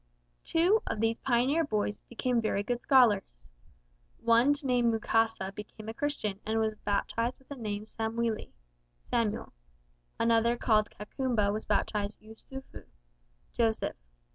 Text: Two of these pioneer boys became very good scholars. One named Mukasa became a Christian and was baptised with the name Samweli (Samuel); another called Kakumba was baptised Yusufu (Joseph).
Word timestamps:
Two 0.43 0.81
of 0.87 0.99
these 0.99 1.19
pioneer 1.19 1.63
boys 1.63 2.01
became 2.09 2.41
very 2.41 2.63
good 2.63 2.81
scholars. 2.81 3.47
One 4.19 4.55
named 4.63 4.91
Mukasa 4.91 5.53
became 5.53 5.89
a 5.89 5.93
Christian 5.93 6.39
and 6.43 6.59
was 6.59 6.73
baptised 6.75 7.37
with 7.37 7.49
the 7.49 7.55
name 7.55 7.85
Samweli 7.85 8.49
(Samuel); 9.03 9.53
another 10.19 10.57
called 10.57 10.89
Kakumba 10.89 11.53
was 11.53 11.65
baptised 11.65 12.19
Yusufu 12.19 12.85
(Joseph). 13.53 13.95